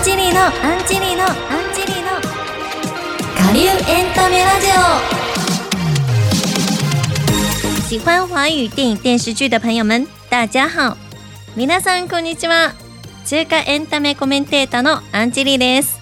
[0.00, 0.52] ンチリのアン
[0.88, 1.34] チリのアン
[1.74, 2.08] チリの。
[3.36, 4.68] 下流エンタメラジ
[7.84, 7.86] オ。
[7.86, 10.96] 喜欢华语电影电视剧的朋友们大家好。
[11.54, 12.72] 皆さんこんにちは。
[13.26, 16.00] 中華エンタメコメンテーターのアンチリです。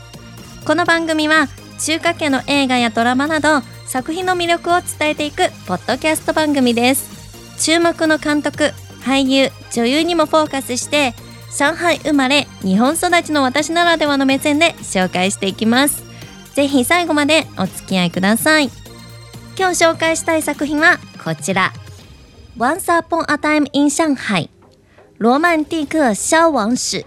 [0.64, 1.48] この番組は
[1.80, 7.10] 中華系の映画やドラマなど作品の魅力を伝えていくポッドキャスト番組です。
[7.58, 11.14] 注目の監督俳優女優にもフォーカスして
[11.56, 16.04] 上海生まれ日本育ちの私ならではの目線で紹介していきます。
[16.54, 18.70] ぜひ最後までお付き合いください。
[19.58, 21.72] 今日紹介したい作品はこちら。
[22.58, 24.50] Once Upon a Time in Shanghai
[25.18, 27.06] ロマンティック消亡史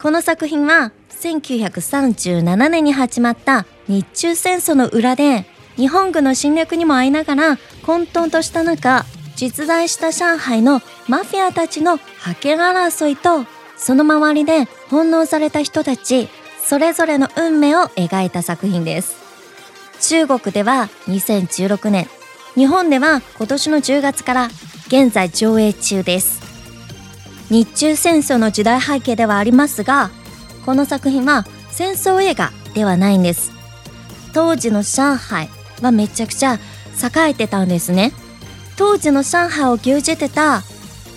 [0.00, 13.44] この作品は1937年に始まった日中戦争の裏で日本軍の侵略にも遭いながら混沌とした中実在した上海のマフィアたちの覇権争いと
[13.76, 16.28] その周りで翻弄された人たち
[16.62, 19.16] それぞれの運命を描いた作品です。
[20.00, 22.06] 中国では2016年
[22.54, 24.48] 日本では今年の10月から
[24.88, 26.40] 現在上映中です。
[27.50, 30.10] 日中戦争の時代背景ではありますが
[30.64, 33.52] この作品は戦争映画ではないんです。
[34.32, 35.48] 当時の上海
[35.80, 38.12] はめちゃくちゃ栄えてたんですね。
[38.76, 40.62] 当時の上海を牛耳ってた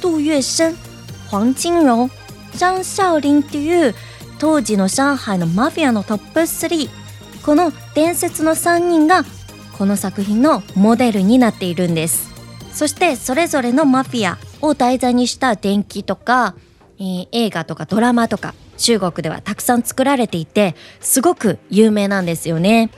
[0.02, 0.76] 杜月笙
[1.30, 2.10] 黄金荣
[2.60, 3.96] 張少林っていう
[4.38, 6.90] 当時の上海のマフィアのトップ3
[7.46, 9.24] この伝説の3人が
[9.78, 12.30] この作品のモデルになっているんです。
[12.74, 16.54] そしてそれぞれのマフィアを題材にした電気とか、
[17.00, 22.92] えー、映画とかドラマとか中国ではたくさん作られていてすごく有名なんですよね。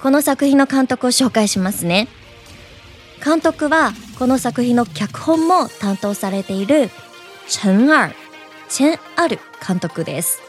[0.00, 2.08] この作品の監督を紹介しますね。
[3.24, 6.90] 監督はこの作品の脚本も担当されている
[7.48, 8.14] 陳二
[8.68, 10.40] チェン・アル監督です。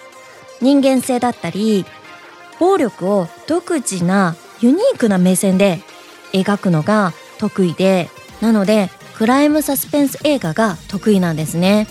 [0.62, 1.86] 人間性だったり
[2.60, 5.82] 暴力を独自なユニークな目線で
[6.32, 8.10] 描くのが得意で
[8.42, 11.88] なのでクライムサスペンス映画が得意なんですね。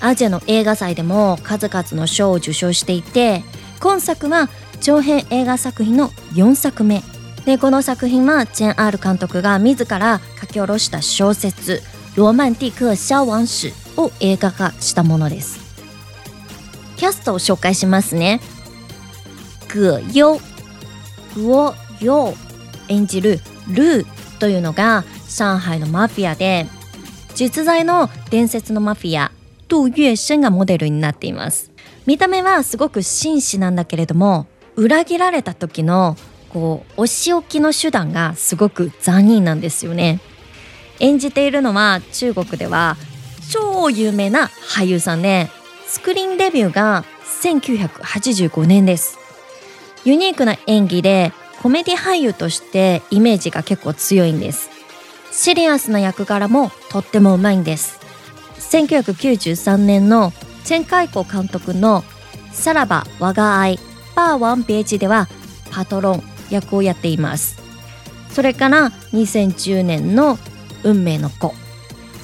[0.00, 3.44] アジアの映画祭でも数々の賞を受賞していて
[3.80, 4.48] 今作は
[4.80, 7.02] 長編映画作品の4作目。
[7.44, 11.82] でこの作品はチェン・アール監督が自ら書き下ろした小説
[12.14, 15.60] 「ロマンティック消亡史」を映画化したものです。
[16.96, 18.40] キャストを紹介しますね。
[19.68, 20.38] 葛優
[21.34, 22.34] 葛優
[22.88, 26.66] 演じるルーというのが上海のマフィアで
[27.34, 29.32] 実在の伝説のマフィア
[29.68, 31.70] 杜月笙がモデルになっています。
[32.06, 36.16] 見た目はすごく紳士なんだけれども裏切られた時の
[36.50, 40.20] こうお仕置きの手段がすごく残忍なんですよね。
[41.00, 42.96] 演じているのは中国では
[43.52, 45.50] 超有名な俳優さんで
[45.86, 47.04] スクリーンデビューが
[47.42, 49.18] 1985年です。
[50.06, 54.70] ユニークな演技でコメディ俳優としてイメージが結構強いんです。
[55.32, 58.00] シリアスな役柄もとってもうまいんです。
[58.58, 60.32] 1993年の
[60.64, 62.04] チェン・カイコ監督の
[62.52, 63.78] 「さらば我が愛
[64.14, 65.28] バーワンページ」では
[65.70, 67.58] パトロン役をやっています。
[68.32, 70.38] それから2010年の
[70.84, 71.54] 「運命の子」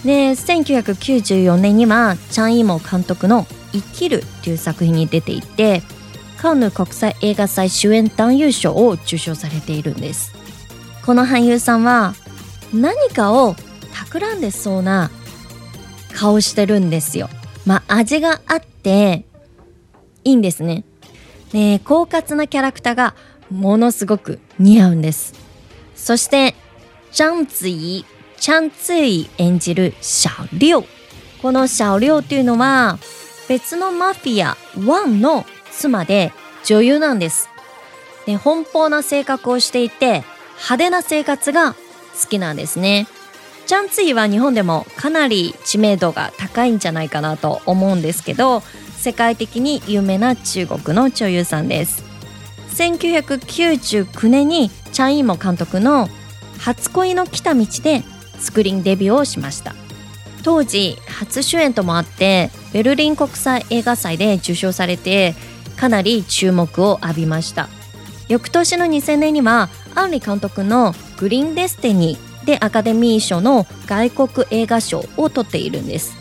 [0.04, 5.82] で1994年にはチャン・イモ監督の「生きる」という作品に出ていて
[6.36, 10.32] カンヌ国際映画祭主演男優賞を受賞されているんです。
[11.04, 12.14] この俳優さんは
[12.72, 13.56] 何かを
[13.92, 15.10] 企んでそうな
[16.14, 17.28] 顔してるんですよ。
[17.66, 19.24] まあ味があって
[20.24, 20.84] いいんですね。
[21.52, 23.14] で狡猾なキャラクターが
[23.50, 25.34] ものすごく似合うんです。
[25.96, 26.54] そして
[27.12, 28.04] ジャンツイ
[28.40, 30.86] チャンツイ演じるシャリョウ
[31.42, 32.98] このシャリョウというのは
[33.48, 34.56] 別のマフィア
[34.86, 36.32] ワンの妻で
[36.64, 37.48] 女優なんです。
[38.26, 40.22] で奔放な性格をしていて
[40.56, 41.78] 派手な生活が好
[42.28, 43.06] きなんですね。
[43.66, 48.62] チャンツイは日本でもかなり知名度が高いんじゃないかなと思うんですけど
[48.96, 52.04] 世界的に有名な中国の女優さんです。
[52.74, 56.08] 1999年にチャン・イモ監督の
[56.60, 58.04] 「初恋の来た道」で
[58.40, 59.74] スクリーンデビューをしました。
[60.42, 65.34] 当時初主演ともあってベルリン国際映画祭で受賞されて
[65.76, 67.68] かなり注目を浴びました。
[68.28, 76.16] 翌年の2000年にはアンリ監督の「グリーン・デスティニー」でアカデミー賞の外国映画賞を取っているんです。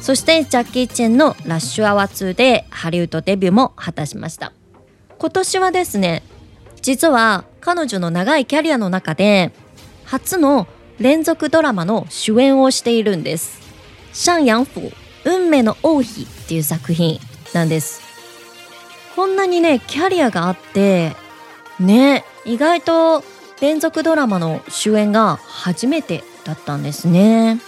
[0.00, 4.52] そしてジャッキー・チェンの「ラッシュアワー2」でハリウッドデビューも果たしました。
[5.18, 6.22] 今年はですね
[6.80, 9.52] 実は彼女の長いキャリアの中で
[10.04, 10.66] 初の
[11.00, 13.60] 連続ドラマの主演をしているんです。
[14.12, 14.92] シャン・ヤンフォ
[15.24, 17.20] 運命の王妃っていう作品
[17.52, 18.08] なんです。
[19.18, 21.16] こんなにねキャリアがあって
[21.80, 23.24] ね意外と
[23.60, 27.60] 連続ドラマの主演が初めてだったんですね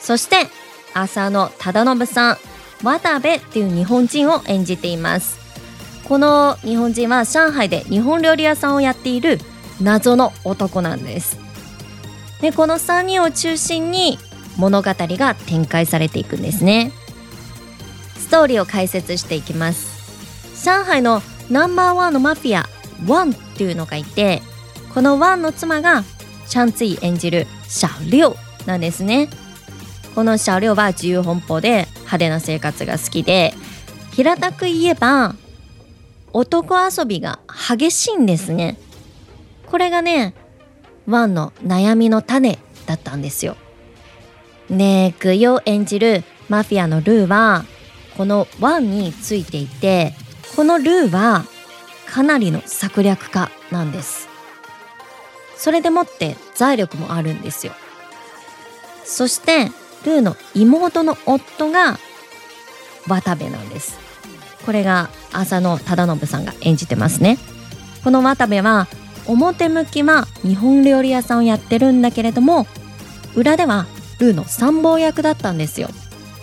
[0.00, 0.46] そして
[0.94, 2.36] 浅野忠信さん
[2.82, 5.38] 渡部っていう日本人を演じています
[6.08, 9.36] この日本人は上海で日本料理屋さんをやっている
[9.82, 11.38] 謎の男なんです
[12.42, 14.18] でこの3人を中心に
[14.58, 16.92] 物語が展開されていくんですね。
[18.18, 20.64] ストーリーを解説していきます。
[20.64, 22.68] 上海のナンバーワンのマフィア
[23.06, 24.42] ワンっていうのがいて
[24.92, 26.04] このワンの妻が
[26.46, 28.36] シャンツイ演じるシャリョウ
[28.66, 29.28] なんですね。
[30.14, 33.54] このシャリョウは自由奔放で派手な生活が好きで
[34.12, 35.36] 平たく言えば
[36.32, 38.78] 男遊びが激しいんですね。
[39.70, 40.34] これがね
[41.06, 43.56] ワンの悩みの種だったんですよ。
[44.70, 47.64] でグヨ演じるマフィアのルーは
[48.16, 50.14] このワンについていて
[50.56, 51.44] このルーは
[52.06, 54.28] かなりの策略家なんです。
[55.56, 57.72] それでもって財力もあるんですよ。
[59.04, 59.66] そして
[60.04, 61.98] ルーの妹の夫が
[63.08, 63.98] 渡部なんです。
[64.66, 67.38] これが浅野忠信さんが演じてますね。
[68.04, 68.88] この渡部は
[69.26, 72.66] 表向きは日本料理屋さんをやってるんだけれども
[73.34, 73.86] 裏では
[74.18, 75.88] ルーの参謀役だったんですよ。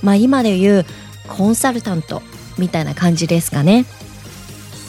[0.01, 0.85] まあ今でいう
[1.27, 2.21] コンサルタント
[2.57, 3.85] みたいな感じですかね。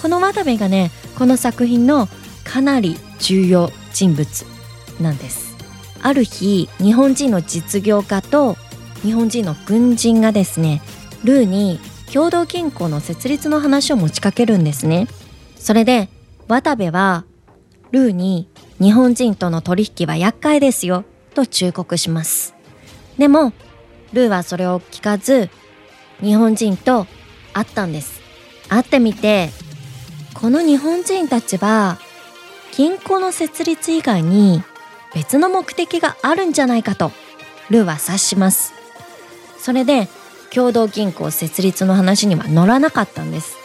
[0.02, 2.08] この渡部がねこの作品の
[2.44, 4.46] かなり重要人物
[5.00, 5.56] なんです。
[6.02, 8.56] ある日日本人の実業家と
[9.02, 10.81] 日本人の軍人がですね
[11.25, 11.78] ルーに
[12.12, 15.06] 共同銀行の設立の話を持ちかけるんですね。
[15.58, 16.08] それで
[16.48, 17.25] 渡部は
[17.92, 18.48] ルーに
[18.81, 21.04] 日本人との取引は厄介ですよ
[21.34, 22.54] と忠告します。
[23.19, 23.52] でも
[24.12, 25.50] ルーはそれを聞かず
[26.20, 27.06] 日本人と
[27.52, 28.20] 会ったんです。
[28.69, 29.50] 会ってみて
[30.34, 31.98] この日本人たちは
[32.72, 34.62] 銀行の設立以外に
[35.14, 37.10] 別の目的があるんじゃないかと
[37.69, 38.72] ルーは察します。
[39.58, 40.08] それで
[40.50, 43.56] 共同銀行設立の話には乗らなかったんです。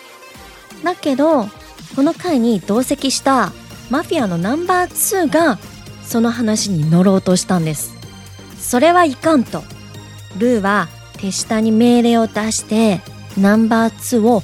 [0.84, 1.48] だけど
[1.96, 3.54] この会に同席した
[3.90, 5.60] マフィアのナンバー2が
[6.04, 7.94] その話に乗ろうとしたんです。
[8.60, 9.64] それはいかんと。
[10.38, 10.88] ルーは
[11.18, 13.02] 手下に命令を出して
[13.40, 14.44] ナンバー2を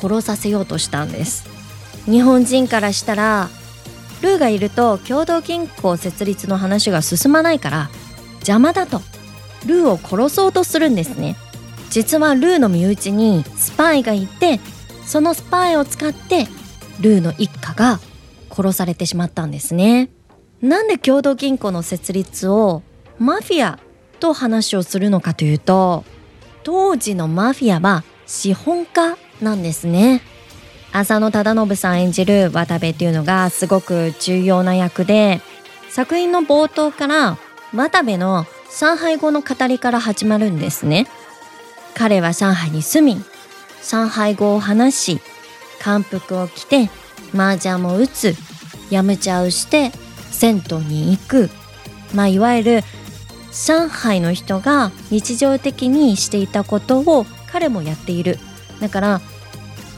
[0.00, 1.48] 殺させようとしたんです。
[2.06, 3.48] 日本人からしたら
[4.22, 7.90] ルーがいると共同銀行設立の話が進まないから
[8.36, 9.02] 邪魔だと。
[9.66, 11.36] ルーを殺そうとするんですね。
[11.90, 14.60] 実はルーの身内にスパイがいて
[15.04, 16.46] そのスパイを使って
[17.00, 17.98] ルーの一家が
[18.50, 20.10] 殺されてしまったんですね。
[20.60, 22.82] なんで共同銀行の設立を
[23.18, 23.78] マフィア
[24.18, 26.04] と話をするのかというと
[26.64, 30.22] 当時のマフィアは資本家なんですね。
[30.92, 35.40] 浅野忠信さん演じる渡部っていうのがすごく重要な役で
[35.90, 37.38] 作品の冒頭から
[37.74, 38.46] 渡部の
[38.80, 41.06] 上海語の語りから始まるんですね。
[41.94, 43.22] 彼は上海に住み
[43.82, 45.20] 上海語を話し
[45.80, 46.90] 漢服を着て
[47.34, 48.34] 麻雀も打つ
[48.90, 49.90] やむちゃうして
[50.30, 51.50] 銭湯に行く
[52.14, 52.80] まあいわゆる
[53.52, 58.38] 上海の人が日常的にしていたことを彼もやっている
[58.80, 59.20] だから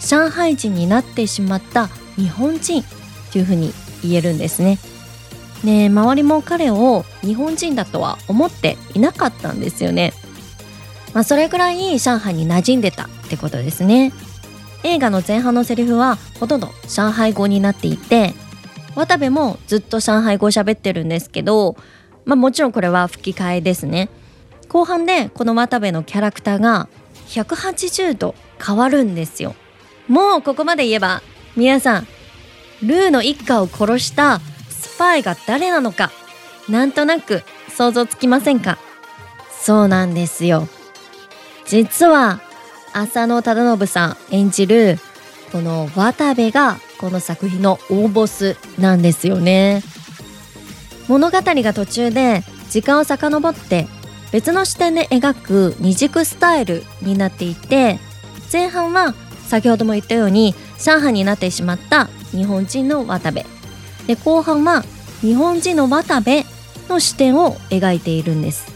[0.00, 2.82] 上海人になってしまった日本人
[3.32, 3.72] というふうに
[4.02, 4.78] 言えるんですね。
[5.62, 10.14] ね周りも彼を日本人だとは思っていなかったんですよね。
[11.12, 14.12] まあ、それくらい上海に馴染んでたってことですね。
[14.82, 18.34] 映画の前半のセリフはほとんど上海語になっていて
[18.94, 21.76] 渡部もずっと上海語喋ってるんですけど、
[22.24, 24.08] まあ、もちろんこれは吹き替えですね。
[24.68, 26.88] 後半でこの渡部のキャラクターが
[27.28, 28.34] 180度
[28.64, 29.54] 変わるんですよ。
[30.08, 31.22] もうここまで言えば
[31.56, 32.06] 皆さん
[32.82, 36.10] ルーの一家を殺したスパイが誰なのか
[36.68, 38.78] なんとなく想像つきませんか？
[39.60, 40.68] そうなんですよ。
[41.66, 42.40] 実は
[42.92, 44.98] 浅野忠信さん演じる
[45.52, 49.82] この渡部がこの作品の大ボスなんですよね。
[51.08, 53.88] 物語が途中で時間を遡って
[54.30, 57.98] 別の視点で描く二軸スタイルになっていて
[58.52, 59.14] 前半は
[59.46, 63.42] 先ほども言ったように上海になってしまった日本人の渡部。
[64.06, 64.82] で後半は
[65.20, 66.42] 日本人の渡部
[66.88, 68.72] の視点を描いているんです。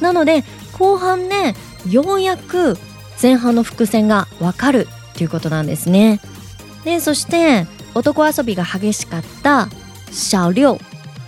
[0.00, 0.44] なので
[0.78, 1.54] 後半ね
[1.88, 2.76] ようやく
[3.22, 6.20] 前半の伏線がわかるということなんですね。
[6.84, 9.68] でそして男遊びが激しかった
[10.10, 10.80] シャオリョウ。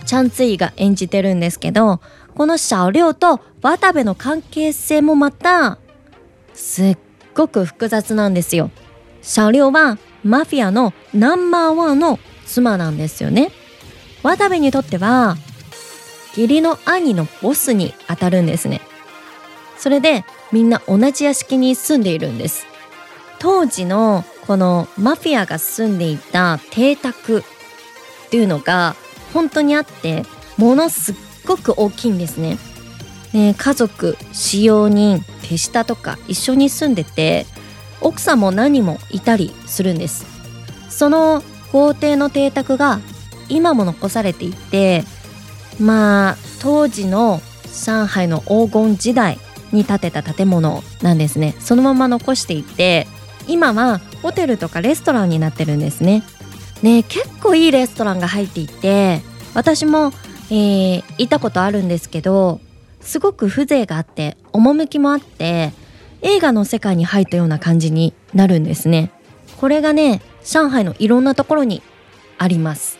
[0.05, 1.99] チャンツイが演じてるんですけど
[2.35, 5.79] このシャオリョウと渡部の関係性もまた
[6.53, 6.97] すっ
[7.33, 8.69] ごく複雑なんですよ。
[9.21, 13.51] シャオリョウはマフィアのナンバーワンの妻なんですよね。
[14.21, 15.37] 渡部にとっては
[16.37, 18.81] 義理の兄のボスに当たるんですね。
[19.77, 22.65] それでみんな同じ屋敷に住んでいるんです
[23.39, 27.43] 当時のこのマフィアが住んでいた邸宅っ
[28.29, 28.95] ていうのが
[29.33, 30.23] 本当にあって
[30.57, 32.57] ものすっごく大きいんですね。
[33.33, 37.45] ね家族使用人手下とか一緒に住んでて
[38.01, 40.25] 奥さんも何もいたりするんです。
[40.89, 42.99] その豪邸の邸宅が
[43.49, 45.03] 今も残されていて
[45.79, 47.41] まあ当時の
[47.85, 49.37] 上海の黄金時代
[49.75, 51.55] に建てた建物なんですね。
[51.59, 53.07] そのまま残していて
[53.47, 56.23] 今はホテルとかレストランになってるんですね。
[56.81, 59.21] ね結構いいレストランが入っていて
[59.53, 60.11] 私も、
[60.49, 62.59] えー、行ったことあるんですけど
[63.01, 65.71] すごく風情があって趣もあって
[66.21, 69.11] 映画の世界に入ったような感じになるんですね。
[69.57, 71.81] これがね上海のいろんなところに
[72.37, 72.97] あります。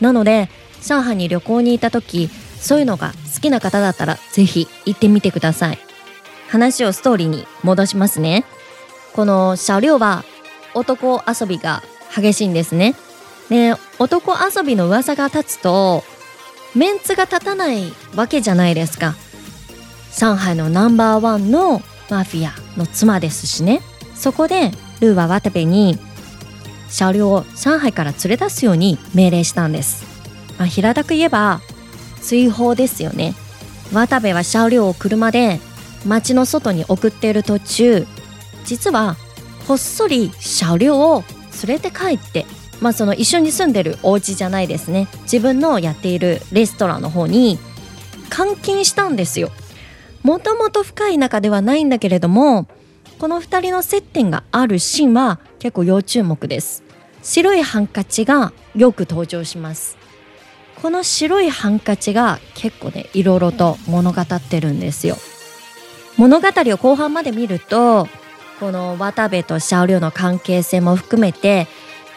[0.00, 0.48] なので
[0.82, 5.89] 上海に旅行に行った時そういうのが好きな方だったらぜひ行ってみてください。
[6.50, 8.44] 話をストーリーに戻しますね
[9.12, 10.24] この車両は
[10.74, 11.82] 男遊びが
[12.14, 12.94] 激しいんですね。
[13.48, 16.04] で男遊びの噂が立つと
[16.74, 19.14] メンツが立たないわけじゃないですか。
[20.16, 23.80] 上海のナンバーワンのマフィアの妻ですしね。
[24.14, 25.98] そこでルーは渡部に
[26.88, 30.04] 車両を上海から連れ出すように命令したんです。
[30.58, 31.60] まあ、平たく言えば
[32.20, 33.34] 追放ですよね。
[33.92, 35.60] 渡部は車両を車で
[36.06, 38.06] 街の外に送っている途中
[38.64, 39.16] 実は
[39.66, 41.24] こっそり車両を
[41.66, 42.46] 連れて帰って
[42.80, 45.08] まあその一緒に住んでるお家じゃないですね。
[45.24, 47.58] 自分のやっているレストランの方に
[48.34, 49.50] 監禁したんですよ。
[50.22, 52.66] もともと深い仲ではないんだけれども
[53.18, 56.82] この2人の接点があるシーンは結構要注目です。
[57.22, 59.98] 白いハンカチがよく登場します。
[60.80, 65.16] この白いハンカチが結構ねいろいろと物語ってるんですよ。
[66.16, 68.08] 物語を後半まで見ると
[68.58, 71.66] この渡部とシャオリョウの関係性も含めて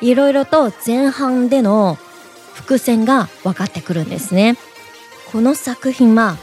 [0.02, 1.98] いろいろと前半での
[2.54, 4.58] 伏線が分かってくるんですね。
[5.32, 6.38] この作品は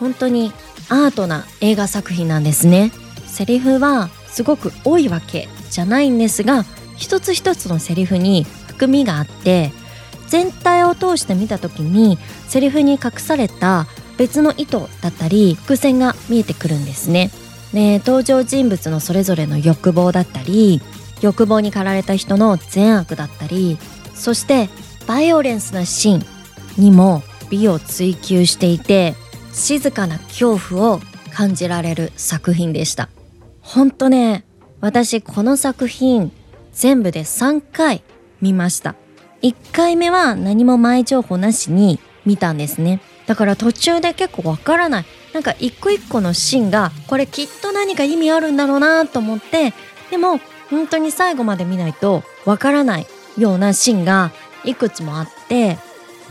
[0.00, 0.52] 本当に
[0.88, 2.90] アートな映画作品なんですね。
[3.26, 6.64] セリフはすごく多いわけじゃないんですが
[6.96, 9.72] 一つ一つのセリフに含みがあって
[10.28, 13.86] 全体を通して見た時にセリフに隠された
[14.16, 17.30] 別の意図だったり伏線が見えてくるんですね。
[17.72, 20.80] ね、登場人物のそれぞれの欲望だったり
[21.20, 23.78] 欲望に駆られた人の善悪だったり
[24.14, 24.68] そして
[25.08, 26.24] バイオレンスなシーン
[26.80, 29.14] にも美を追求していて
[29.52, 31.00] 静かな恐怖を
[31.32, 33.08] 感じられる作品でした。
[33.60, 34.44] ほんとね
[34.80, 36.30] 私この作品
[36.72, 38.02] 全部で3回
[38.40, 38.94] 見ました。
[39.42, 43.00] 1回目は何も前情報なしに見たんですね。
[43.26, 45.04] だから途中で結構わからない。
[45.34, 49.74] なんか一個一個のシーンがこれきっと何か意味あるんだろうなと思って
[50.10, 50.38] でも
[50.70, 54.30] 本当に最後まで見ないとわからないようなシーンが
[54.64, 55.76] いくつもあって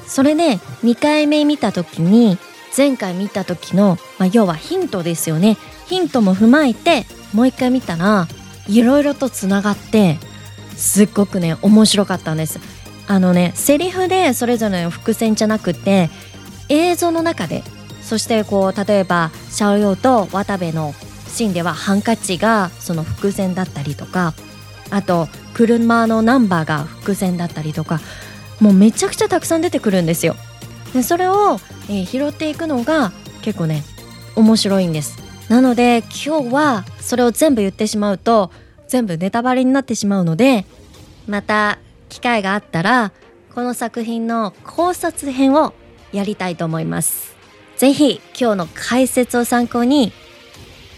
[0.08, 2.38] それで2回目見た時に
[2.76, 5.58] 前回見た時の、まあ、要はヒントですよね。
[5.88, 8.28] ヒントも踏まえてもう一回見たら
[8.68, 10.18] いろいろとつながって
[10.76, 12.60] すっごくね面白かったんです。
[13.08, 16.10] あのねセリフでそれぞれの伏線じゃなくて
[16.74, 17.64] 映像の中で
[18.02, 20.94] そしてこう例えばシャオヨウと渡部の
[21.28, 24.34] シーンではハンカチがその伏線だったりとか
[24.90, 28.00] あと車のナンバーが伏線だったりとか
[28.60, 30.36] もうめちゃくちゃたくさん出てくるんですよ。
[30.94, 33.12] でそれを、えー、拾っていくのが
[33.42, 33.84] 結構ね
[34.36, 35.18] 面白いんです。
[35.50, 38.52] なので今日はそれを全部言ってしまうと
[38.88, 40.66] 全部ネタバレになってしまうので
[41.28, 43.12] また機会があったら
[43.54, 45.74] この作品の考察編を
[46.14, 47.36] やりたいと思います。
[47.76, 50.14] ぜひ今日の解説を参考に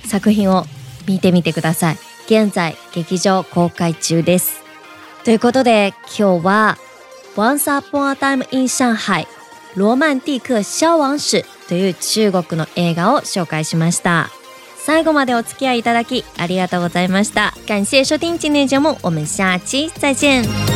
[0.05, 0.65] 作品を
[1.07, 1.98] 見てみてください。
[2.27, 4.63] 現在劇場公開中です。
[5.24, 6.77] ということで今日は
[7.36, 9.25] Once Upon a Time in Shanghai
[9.75, 14.29] ロマンティック消亡史という中国の映画を紹介しました。
[14.77, 17.55] 最後までお付き合いいただきありがとうございました。
[17.67, 20.75] 感謝收听今天节目，我们下期再见。